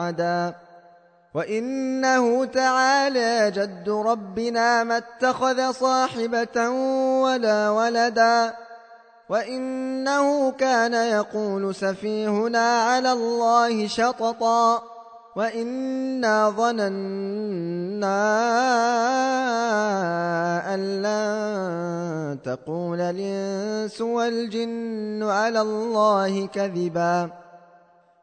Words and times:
أحدا. 0.00 0.54
وإنه 1.34 2.44
تعالى 2.44 3.50
جد 3.50 3.88
ربنا 3.88 4.84
ما 4.84 4.96
اتخذ 4.96 5.72
صاحبة 5.72 6.68
ولا 7.22 7.70
ولدا. 7.70 8.54
وإنه 9.28 10.50
كان 10.50 10.94
يقول 10.94 11.74
سفيهنا 11.74 12.82
على 12.82 13.12
الله 13.12 13.86
شططا. 13.86 14.82
وإنا 15.36 16.50
ظننا 16.50 17.14
أن 20.74 21.02
لن 21.02 22.38
تقول 22.42 23.00
الإنس 23.00 24.00
والجن 24.00 25.22
على 25.22 25.60
الله 25.60 26.46
كذبا. 26.46 27.30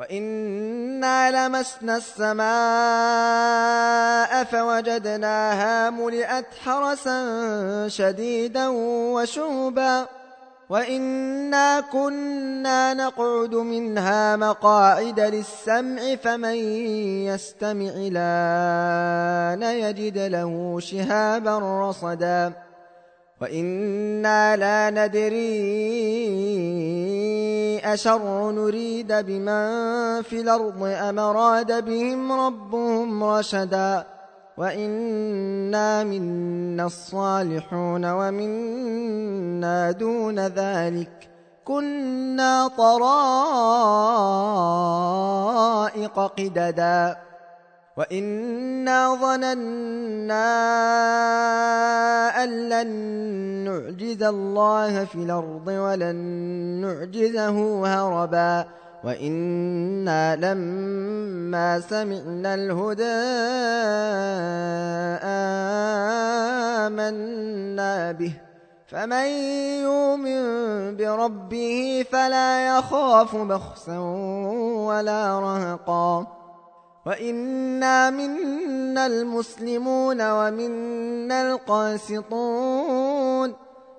وإنا 0.00 1.48
لمسنا 1.48 1.96
السماء 1.96 2.44
فوجدناها 4.44 5.90
ملئت 5.90 6.46
حرسا 6.64 7.88
شديدا 7.88 8.68
وشوبا 9.14 10.06
وإنا 10.68 11.80
كنا 11.80 12.94
نقعد 12.94 13.54
منها 13.54 14.36
مقاعد 14.36 15.20
للسمع 15.20 16.16
فمن 16.16 16.54
يستمع 17.28 17.90
لأن 17.90 19.62
يجد 19.62 20.18
له 20.18 20.80
شهابا 20.80 21.58
رصدا 21.88 22.52
وإنا 23.40 24.56
لا 24.56 24.90
ندري 24.90 25.40
أشر 27.84 28.50
نريد 28.50 29.12
بمن 29.12 30.22
في 30.22 30.40
الأرض 30.40 30.82
أم 30.82 31.18
أراد 31.18 31.84
بهم 31.84 32.32
ربهم 32.32 33.24
رشدا 33.24 34.06
وإنا 34.56 36.04
منا 36.04 36.86
الصالحون 36.86 38.04
ومنا 38.04 39.90
دون 39.90 40.38
ذلك 40.38 41.30
كنا 41.64 42.68
طرائق 42.68 43.00
قددا 46.18 47.29
وإنا 48.00 49.14
ظننا 49.14 50.48
أن 52.44 52.68
لن 52.68 52.88
نعجز 53.64 54.22
الله 54.22 55.04
في 55.04 55.14
الأرض 55.14 55.68
ولن 55.68 56.16
نعجزه 56.80 57.86
هربا 57.86 58.64
وإنا 59.04 60.36
لما 60.36 61.80
سمعنا 61.80 62.54
الهدى 62.54 63.20
آمنا 66.88 68.12
به 68.12 68.32
فمن 68.86 69.26
يؤمن 69.84 70.42
بربه 70.96 72.04
فلا 72.12 72.78
يخاف 72.78 73.36
بخسا 73.36 73.98
ولا 74.88 75.40
رهقا 75.40 76.39
وإنا 77.06 78.10
منا 78.10 79.06
المسلمون 79.06 80.30
ومنا 80.30 81.52
القاسطون 81.52 82.90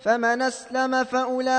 فمن 0.00 0.42
أسلم 0.42 1.04
فأولئك 1.04 1.52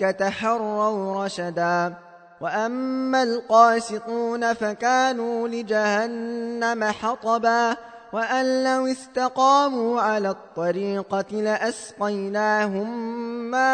تحروا 0.00 1.24
رشدا 1.24 1.94
وأما 2.40 3.22
القاسطون 3.22 4.52
فكانوا 4.52 5.48
لجهنم 5.48 6.84
حطبا 6.84 7.76
وأن 8.14 8.64
لو 8.64 8.86
استقاموا 8.86 10.00
على 10.00 10.30
الطريقة 10.30 11.32
لأسقيناهم 11.32 12.98
ماء 13.50 13.64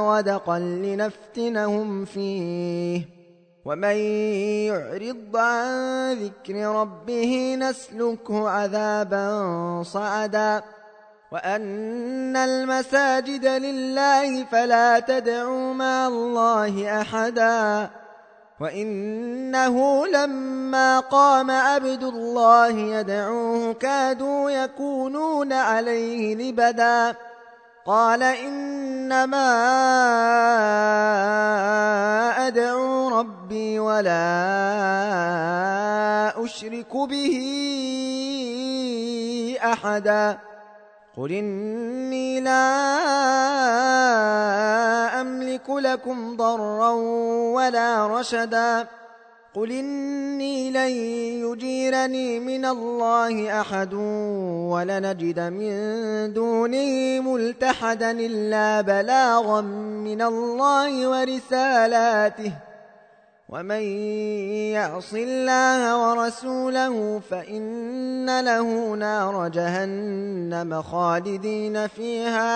غدقا 0.00 0.58
لنفتنهم 0.58 2.04
فيه. 2.04 3.02
ومن 3.64 3.96
يعرض 4.66 5.36
عن 5.36 6.12
ذكر 6.12 6.54
ربه 6.54 7.56
نسلكه 7.60 8.48
عذابا 8.48 9.82
صعدا. 9.82 10.62
وأن 11.32 12.36
المساجد 12.36 13.46
لله 13.46 14.44
فلا 14.44 15.00
تدعوا 15.00 15.74
مع 15.74 16.06
الله 16.06 17.00
أحدا. 17.00 17.90
وإنه 18.60 20.06
لما 20.06 21.00
قام 21.00 21.50
عبد 21.50 22.02
الله 22.02 22.70
يدعوه 22.70 23.72
كادوا 23.72 24.50
يكونون 24.50 25.52
عليه 25.52 26.34
لبدا 26.34 27.14
قال 27.86 28.22
إنما 28.22 29.50
أدعو 32.46 33.08
ربي 33.18 33.78
ولا 33.78 34.24
أشرك 36.44 36.96
به 36.96 37.36
أحدا 39.64 40.38
قل 41.16 41.32
إني 41.32 42.40
لا 42.40 42.70
أملك 45.20 45.70
لكم 45.70 46.36
ضرا 46.36 46.90
ولا 47.54 48.06
رشدا 48.06 48.86
قل 49.54 49.70
إني 49.72 50.70
لن 50.70 50.90
يجيرني 51.46 52.40
من 52.40 52.64
الله 52.64 53.60
أحد 53.60 53.94
ولنجد 54.74 55.40
من 55.40 55.72
دونه 56.32 57.20
ملتحدا 57.20 58.10
إلا 58.10 58.80
بلاغا 58.80 59.60
من 59.60 60.22
الله 60.22 61.08
ورسالاته 61.08 62.52
ومن 63.48 63.82
يعص 64.72 65.14
الله 65.14 65.80
ورسوله 65.96 67.20
فإن 67.30 68.40
له 68.40 68.94
نار 68.94 69.48
جهنم 69.48 70.82
خالدين 70.82 71.86
فيها 71.86 72.54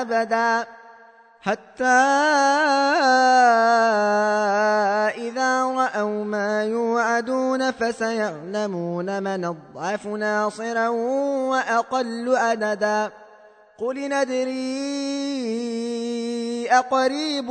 أبدا 0.00 0.66
حتى 1.40 1.84
إذا 5.16 5.64
رأوا 5.64 6.24
ما 6.24 6.64
يوعدون 6.64 7.70
فسيعلمون 7.70 9.22
من 9.22 9.44
الضعف 9.44 10.06
ناصرا 10.06 10.88
وأقل 11.48 12.36
أددا 12.36 13.10
قل 13.78 14.08
ندري 14.08 14.60
أقريب 16.70 17.50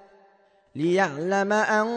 ليعلم 0.75 1.53
أن 1.53 1.87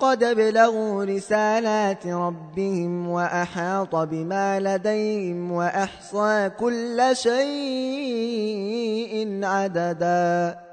قد 0.00 0.24
بلغوا 0.24 1.04
رسالات 1.04 2.06
ربهم 2.06 3.08
وأحاط 3.08 3.96
بما 3.96 4.60
لديهم 4.60 5.52
وأحصى 5.52 6.50
كل 6.58 7.08
شيء 7.12 7.38
عددا. 9.44 10.67